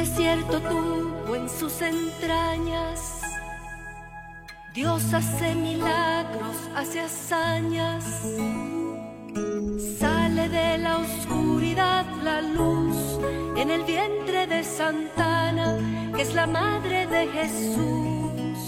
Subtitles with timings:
[0.00, 3.20] desierto tuvo en sus entrañas.
[4.74, 8.04] Dios hace milagros, hace hazañas.
[9.98, 12.96] Sale de la oscuridad la luz
[13.58, 15.68] en el vientre de Santana,
[16.16, 18.58] que es la madre de Jesús.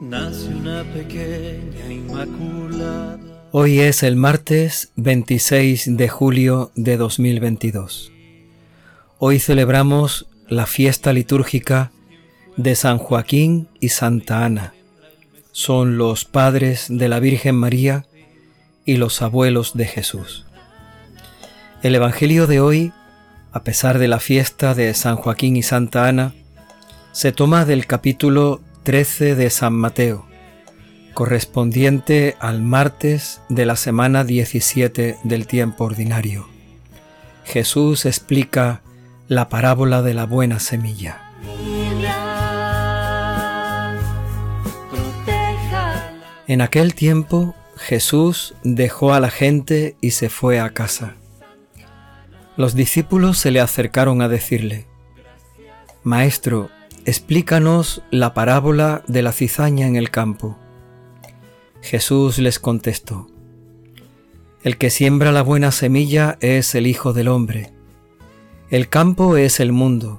[0.00, 3.18] Nace una pequeña inmaculada.
[3.50, 8.12] Hoy es el martes 26 de julio de 2022.
[9.24, 11.92] Hoy celebramos la fiesta litúrgica
[12.56, 14.74] de San Joaquín y Santa Ana.
[15.52, 18.04] Son los padres de la Virgen María
[18.84, 20.44] y los abuelos de Jesús.
[21.84, 22.92] El Evangelio de hoy
[23.52, 26.34] a pesar de la fiesta de San Joaquín y Santa Ana,
[27.12, 30.26] se toma del capítulo 13 de San Mateo,
[31.14, 36.48] correspondiente al martes de la semana 17 del tiempo ordinario.
[37.44, 38.82] Jesús explica
[39.32, 41.32] la parábola de la buena semilla.
[46.46, 51.14] En aquel tiempo Jesús dejó a la gente y se fue a casa.
[52.58, 54.84] Los discípulos se le acercaron a decirle,
[56.02, 56.68] Maestro,
[57.06, 60.58] explícanos la parábola de la cizaña en el campo.
[61.80, 63.28] Jesús les contestó,
[64.62, 67.72] El que siembra la buena semilla es el Hijo del Hombre.
[68.72, 70.18] El campo es el mundo.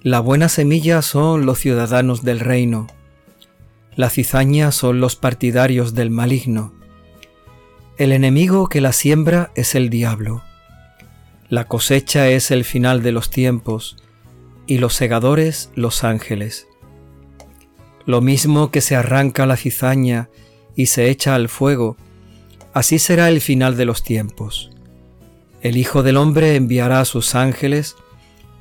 [0.00, 2.86] La buena semilla son los ciudadanos del reino.
[3.96, 6.72] La cizaña son los partidarios del maligno.
[7.98, 10.44] El enemigo que la siembra es el diablo.
[11.48, 13.96] La cosecha es el final de los tiempos
[14.68, 16.68] y los segadores los ángeles.
[18.04, 20.30] Lo mismo que se arranca la cizaña
[20.76, 21.96] y se echa al fuego,
[22.74, 24.70] así será el final de los tiempos.
[25.62, 27.96] El Hijo del Hombre enviará a sus ángeles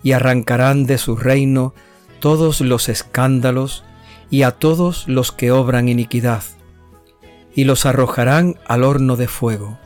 [0.03, 1.73] y arrancarán de su reino
[2.19, 3.83] todos los escándalos
[4.29, 6.43] y a todos los que obran iniquidad,
[7.53, 9.77] y los arrojarán al horno de fuego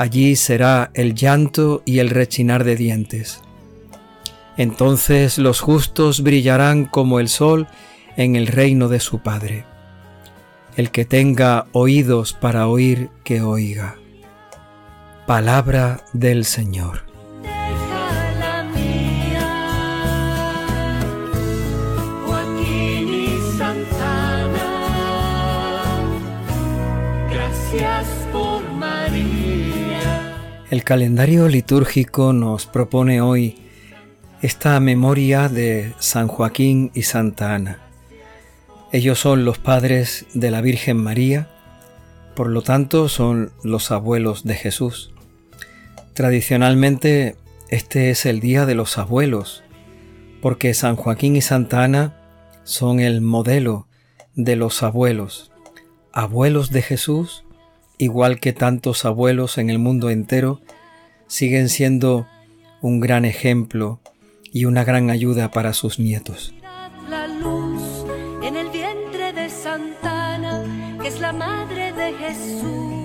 [0.00, 3.42] allí será el llanto y el rechinar de dientes.
[4.56, 7.66] Entonces los justos brillarán como el sol
[8.16, 9.66] en el reino de su Padre.
[10.74, 13.96] El que tenga oídos para oír, que oiga.
[15.30, 17.02] Palabra del Señor.
[30.68, 33.56] El calendario litúrgico nos propone hoy
[34.42, 37.78] esta memoria de San Joaquín y Santa Ana.
[38.90, 41.48] Ellos son los padres de la Virgen María,
[42.34, 45.12] por lo tanto son los abuelos de Jesús.
[46.14, 47.36] Tradicionalmente
[47.68, 49.62] este es el día de los abuelos,
[50.42, 52.16] porque San Joaquín y Santa Ana
[52.64, 53.86] son el modelo
[54.34, 55.50] de los abuelos,
[56.12, 57.44] abuelos de Jesús
[58.00, 60.60] igual que tantos abuelos en el mundo entero,
[61.26, 62.26] siguen siendo
[62.80, 64.00] un gran ejemplo
[64.52, 66.54] y una gran ayuda para sus nietos.
[67.10, 68.06] La luz
[68.42, 70.64] en el vientre de Santana,
[71.02, 72.99] que es la madre de Jesús.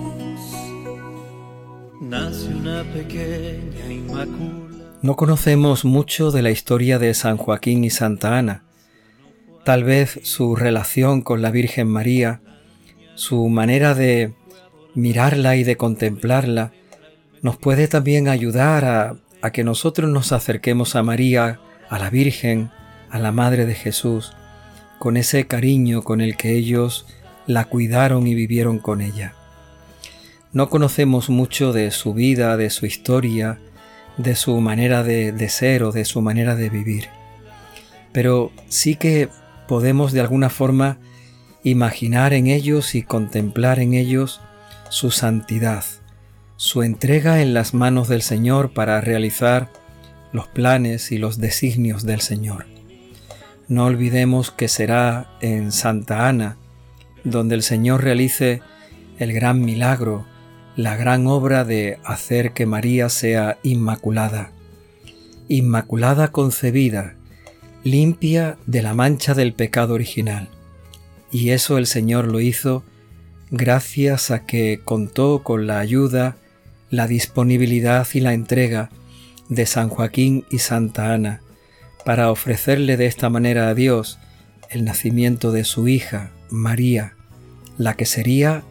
[2.00, 4.26] Nace una pequeña.
[5.02, 8.64] No conocemos mucho de la historia de San Joaquín y Santa Ana.
[9.64, 12.42] Tal vez su relación con la Virgen María,
[13.14, 14.34] su manera de
[14.94, 16.72] mirarla y de contemplarla
[17.42, 22.70] nos puede también ayudar a, que nosotros nos acerquemos a María, a la Virgen,
[23.10, 24.32] a la Madre de Jesús,
[24.98, 27.06] con ese cariño con el que ellos
[27.46, 29.34] la cuidaron y vivieron con ella.
[30.56, 33.58] No conocemos mucho de su vida, de su historia,
[34.16, 37.10] de su manera de, ser o de su manera de vivir.
[38.10, 39.28] Pero sí que
[39.68, 40.96] podemos de alguna forma
[41.62, 44.40] imaginar en ellos y contemplar en ellos
[44.88, 45.84] su santidad,
[46.56, 49.70] su entrega en las manos del Señor para realizar
[50.32, 52.64] los planes y los designios del Señor.
[53.68, 56.56] No olvidemos que será en Santa Ana
[57.24, 58.62] donde el Señor realice
[59.18, 60.24] el gran milagro,
[60.76, 64.52] la gran obra de hacer que María sea inmaculada,
[65.48, 67.14] inmaculada concebida,
[67.82, 70.48] limpia de la mancha del pecado original.
[71.32, 72.84] Y eso el Señor lo hizo
[73.50, 76.36] gracias a que contó con la ayuda,
[76.90, 78.90] la disponibilidad y la entrega
[79.48, 81.40] de San Joaquín y Santa Ana
[82.04, 84.18] para ofrecerle de esta manera a Dios
[84.68, 87.14] el nacimiento de su hija, María,
[87.78, 88.62] la que sería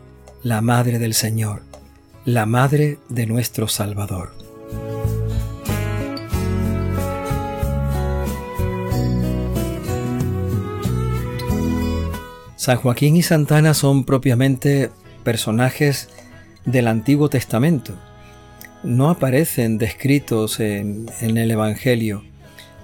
[0.43, 1.63] la Madre del Señor,
[2.25, 4.31] la Madre de nuestro Salvador.
[12.55, 14.89] San Joaquín y Santana son propiamente
[15.23, 16.09] personajes
[16.65, 17.93] del Antiguo Testamento.
[18.81, 22.23] No aparecen descritos en, el Evangelio.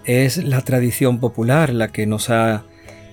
[0.06, 2.64] Es la tradición popular la que nos ha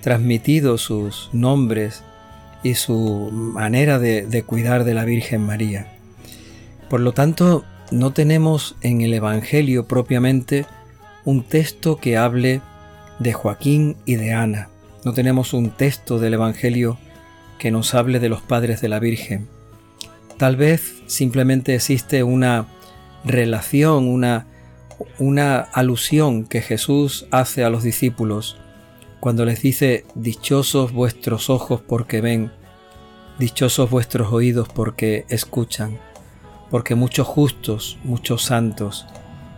[0.01, 2.03] transmitido sus nombres
[2.61, 5.98] y su manera de cuidar de la Virgen María.
[6.89, 10.65] Por lo tanto, no tenemos en el Evangelio propiamente
[11.25, 12.61] un texto que hable
[13.19, 14.69] de Joaquín y de Ana.
[15.05, 16.97] No tenemos un texto del Evangelio
[17.57, 19.47] que nos hable de los padres de la Virgen.
[20.37, 22.65] Tal vez simplemente existe una
[23.23, 24.47] relación, una,
[25.19, 28.57] una alusión que Jesús hace a los discípulos
[29.19, 32.51] cuando les dice, dichosos vuestros ojos porque ven,
[33.37, 35.99] dichosos vuestros oídos porque escuchan,
[36.69, 39.05] porque muchos justos, muchos santos,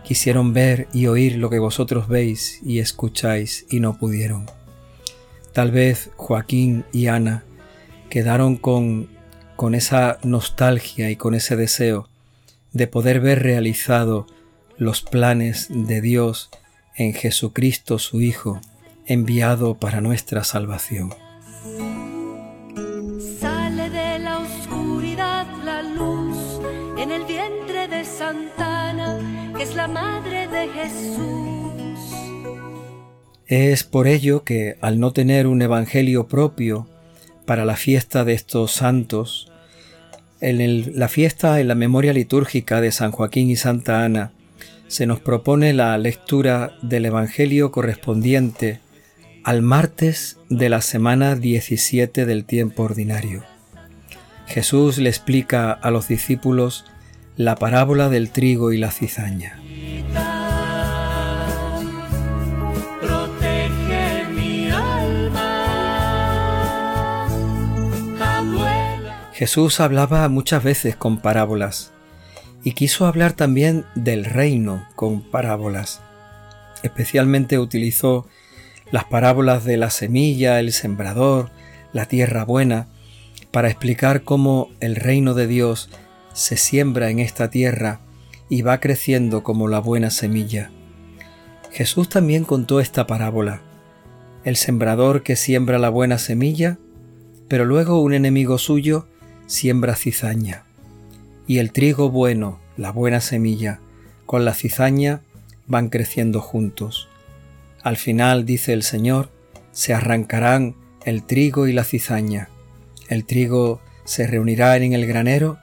[0.04, 4.46] quisieron ver y oír lo que vosotros veis y escucháis y no pudieron.
[5.52, 7.44] Tal vez Joaquín y Ana
[8.08, 9.08] quedaron con,
[9.56, 12.08] con esa nostalgia y con ese deseo
[12.72, 14.26] de poder ver realizado
[14.78, 16.50] los planes de Dios
[16.96, 18.60] en Jesucristo su Hijo,
[19.06, 21.14] enviado para nuestra salvación.
[29.88, 31.42] Madre de Jesús.
[33.46, 36.88] Es por ello que, al no tener un evangelio propio
[37.44, 39.50] para la fiesta de estos santos,
[40.40, 44.32] en la fiesta en la memoria litúrgica de San Joaquín y Santa Ana,
[44.88, 48.80] se nos propone la lectura del Evangelio correspondiente
[49.42, 53.42] al martes de la semana 17 del tiempo ordinario.
[54.46, 56.84] Jesús le explica a los discípulos
[57.36, 59.61] la parábola del trigo y la cizaña.
[69.42, 71.90] Jesús hablaba muchas veces con parábolas
[72.62, 76.00] y quiso hablar también del reino con parábolas.
[76.84, 78.28] Especialmente utilizó
[78.92, 81.50] las parábolas de la semilla, el sembrador,
[81.92, 82.86] la tierra buena,
[83.50, 85.90] para explicar cómo el reino de Dios
[86.32, 87.98] se siembra en esta tierra
[88.48, 90.70] y va creciendo como la buena semilla.
[91.72, 93.60] Jesús también contó esta parábola.
[94.44, 96.78] El sembrador que siembra la buena semilla,
[97.48, 99.08] pero luego un enemigo suyo
[99.52, 100.62] siembra cizaña.
[101.46, 103.80] Y el trigo bueno, la buena semilla,
[104.24, 105.20] con la cizaña
[105.66, 107.08] van creciendo juntos.
[107.82, 109.30] Al final, dice el Señor,
[109.72, 112.48] se arrancarán el trigo y la cizaña.
[113.08, 115.58] El trigo se reunirá en el granero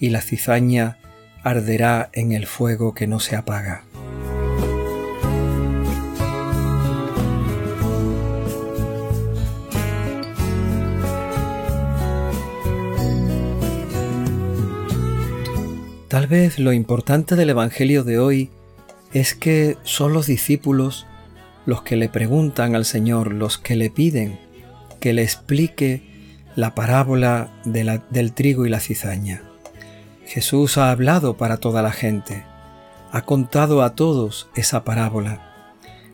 [0.00, 0.96] y la cizaña
[1.42, 3.84] arderá en el fuego que no se apaga.
[16.18, 18.50] Tal vez lo importante del Evangelio de hoy
[19.12, 21.06] es que son los discípulos
[21.64, 24.36] los que le preguntan al Señor, los que le piden
[24.98, 26.02] que le explique
[26.56, 29.44] la parábola del trigo y la cizaña.
[30.26, 32.42] Jesús ha hablado para toda la gente,
[33.12, 35.54] ha contado a todos esa parábola.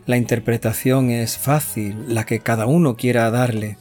[0.05, 3.79] La interpretación es fácil, la que cada uno quiera darle,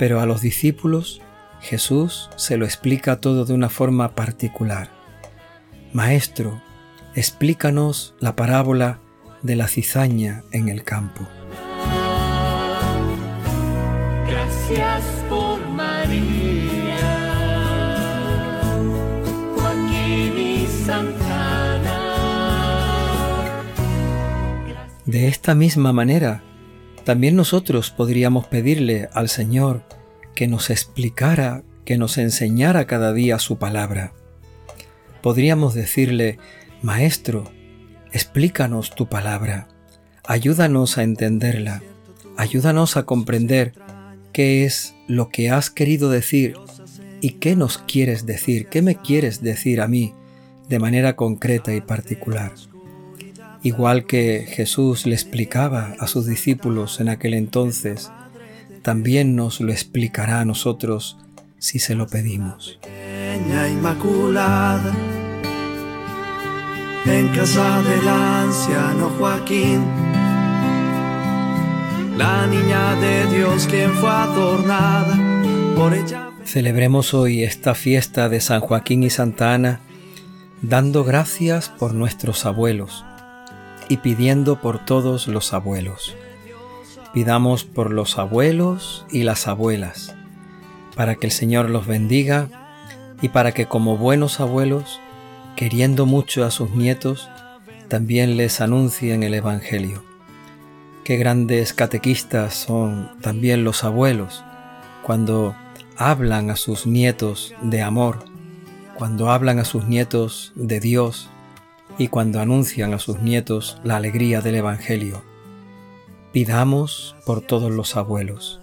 [0.00, 1.22] pero a los discípulos
[1.60, 4.97] Jesús se lo explica todo de una forma particular.
[5.92, 6.60] Maestro,
[7.14, 9.00] explícanos la parábola
[9.42, 11.26] de la cizaña en el campo.
[14.26, 16.58] Gracias por María.
[25.08, 26.42] De esta misma manera,
[27.04, 29.84] también nosotros podríamos pedirle al Señor
[30.34, 34.12] que nos explicara, que nos enseñara cada día su palabra.
[35.22, 36.38] Podríamos decirle,
[36.82, 37.50] Maestro,
[38.12, 39.68] explícanos tu palabra,
[40.24, 41.82] ayúdanos a entenderla,
[42.36, 43.74] ayúdanos a comprender
[44.32, 46.54] qué es lo que has querido decir
[47.20, 50.12] y qué nos quieres decir, qué me quieres decir a mí
[50.68, 52.52] de manera concreta y particular.
[53.62, 58.12] Igual que Jesús le explicaba a sus discípulos en aquel entonces,
[58.82, 61.18] también nos lo explicará a nosotros
[61.58, 62.78] si se lo pedimos.
[63.46, 64.92] Inmaculada,
[67.06, 69.84] en casa del anciano Joaquín,
[72.16, 75.16] la niña de Dios quien fue adornada
[75.76, 76.30] por ella.
[76.44, 79.80] Celebremos hoy esta fiesta de San Joaquín y Santa Ana
[80.60, 83.04] dando gracias por nuestros abuelos
[83.88, 86.16] y pidiendo por todos los abuelos.
[87.14, 90.16] Pidamos por los abuelos y las abuelas,
[90.96, 92.67] para que el Señor los bendiga
[93.20, 95.00] y para que como buenos abuelos,
[95.56, 97.28] queriendo mucho a sus nietos,
[97.88, 100.04] también les anuncien el Evangelio.
[101.04, 104.44] Qué grandes catequistas son también los abuelos
[105.02, 105.56] cuando
[105.96, 108.24] hablan a sus nietos de amor,
[108.94, 111.30] cuando hablan a sus nietos de Dios
[111.96, 115.22] y cuando anuncian a sus nietos la alegría del Evangelio.
[116.32, 118.60] Pidamos por todos los abuelos,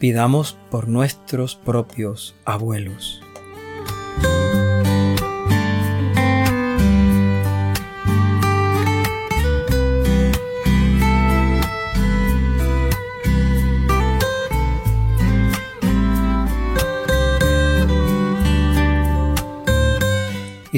[0.00, 3.22] pidamos por nuestros propios abuelos.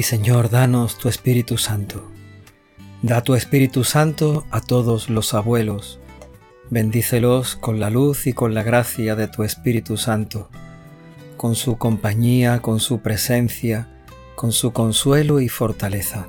[0.01, 2.11] Y Señor, danos tu Espíritu Santo.
[3.03, 5.99] Da tu Espíritu Santo a todos los abuelos.
[6.71, 10.49] Bendícelos con la luz y con la gracia de tu Espíritu Santo,
[11.37, 13.89] con su compañía, con su presencia,
[14.35, 16.25] con su consuelo y fortaleza.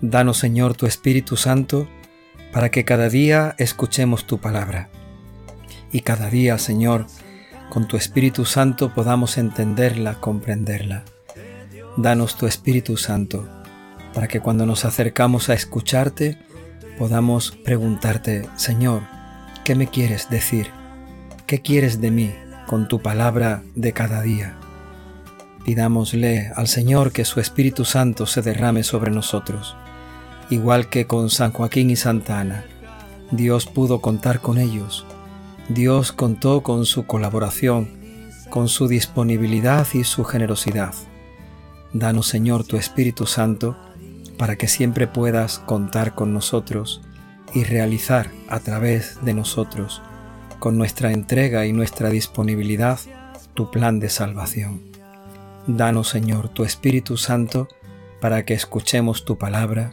[0.00, 1.86] Danos, Señor, tu Espíritu Santo,
[2.50, 4.88] para que cada día escuchemos tu palabra.
[5.92, 7.04] Y cada día, Señor,
[7.68, 11.04] con tu Espíritu Santo podamos entenderla, comprenderla.
[11.96, 13.48] Danos tu Espíritu Santo,
[14.14, 16.38] para que cuando nos acercamos a escucharte,
[16.98, 19.02] podamos preguntarte, Señor,
[19.64, 20.68] ¿qué me quieres decir?
[21.46, 22.32] ¿Qué quieres de mí
[22.68, 24.56] con tu palabra de cada día?
[25.64, 29.76] Pidámosle al Señor que su Espíritu Santo se derrame sobre nosotros,
[30.48, 32.64] igual que con San Joaquín y Santa Ana.
[33.32, 35.04] Dios pudo contar con ellos.
[35.68, 37.90] Dios contó con su colaboración,
[38.48, 40.94] con su disponibilidad y su generosidad.
[41.92, 43.76] Danos, Señor, tu Espíritu Santo,
[44.38, 47.02] para que siempre puedas contar con nosotros
[47.52, 50.00] y realizar a través de nosotros,
[50.60, 53.00] con nuestra entrega y nuestra disponibilidad,
[53.54, 54.82] tu plan de salvación.
[55.66, 57.66] Danos, Señor, tu Espíritu Santo,
[58.20, 59.92] para que escuchemos tu palabra.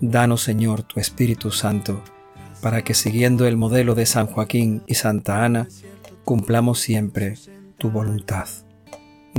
[0.00, 2.02] Danos, Señor, tu Espíritu Santo,
[2.62, 5.68] para que siguiendo el modelo de San Joaquín y Santa Ana,
[6.24, 7.34] cumplamos siempre
[7.76, 8.48] tu voluntad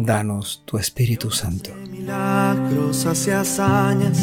[0.06, 1.72] danos tu Espíritu Santo.
[1.90, 4.18] Milagros hacia hazañas,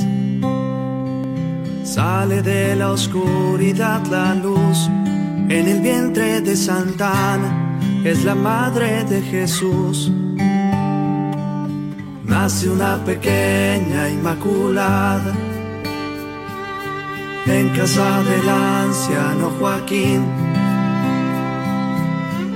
[1.85, 4.88] sale de la oscuridad la luz,
[5.49, 10.11] en el vientre de Santana es la madre de Jesús.
[12.25, 15.33] Nace una pequeña inmaculada
[17.47, 20.25] en casa del anciano Joaquín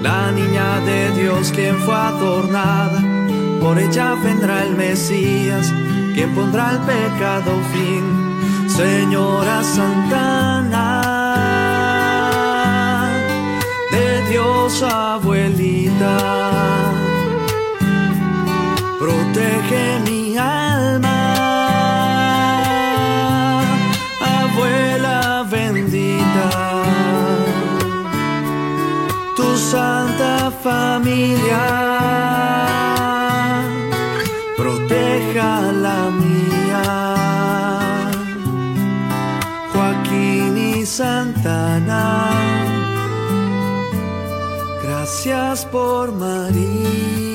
[0.03, 3.03] la niña de Dios quien fue adornada,
[3.61, 5.73] por ella vendrá el Mesías,
[6.15, 8.05] quien pondrá el pecado fin,
[8.69, 11.03] Señora Santana,
[13.91, 16.17] de Dios abuelita,
[18.99, 21.19] protege mi alma.
[24.21, 26.81] Abuela bendita
[29.71, 31.90] santa familia
[41.01, 42.31] Santana,
[44.83, 47.30] gracias por María.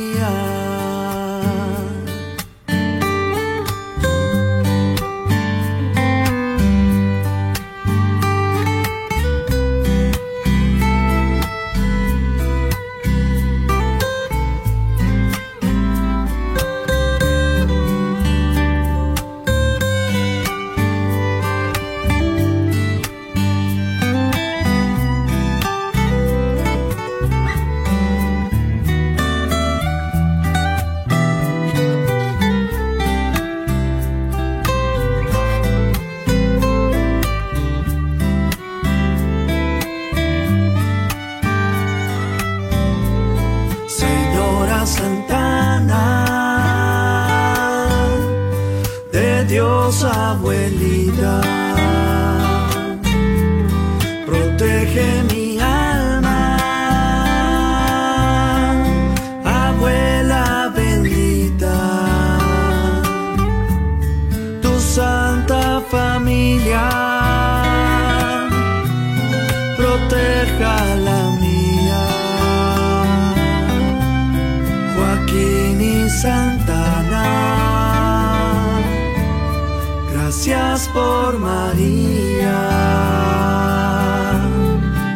[80.36, 82.60] Gracias por María,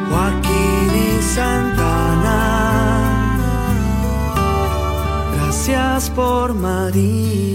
[0.09, 2.41] Joaquín y Santana.
[5.35, 7.48] Gracias por María.